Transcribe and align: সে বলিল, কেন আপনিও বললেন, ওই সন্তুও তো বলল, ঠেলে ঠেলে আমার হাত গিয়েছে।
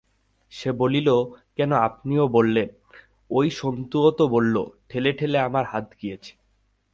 সে 0.51 0.71
বলিল, 0.71 1.09
কেন 1.55 1.71
আপনিও 1.73 2.27
বললেন, 2.27 2.69
ওই 3.31 3.47
সন্তুও 3.51 4.09
তো 4.11 4.23
বলল, 4.27 4.55
ঠেলে 4.89 5.11
ঠেলে 5.13 5.37
আমার 5.39 5.65
হাত 5.65 5.87
গিয়েছে। 6.01 6.33